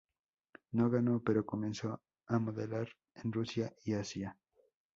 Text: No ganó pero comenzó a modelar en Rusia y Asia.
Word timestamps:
No 0.71 0.89
ganó 0.89 1.21
pero 1.23 1.45
comenzó 1.45 2.01
a 2.25 2.39
modelar 2.39 2.87
en 3.23 3.31
Rusia 3.31 3.71
y 3.83 3.93
Asia. 3.93 4.35